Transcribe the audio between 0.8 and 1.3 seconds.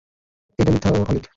ও অলীক।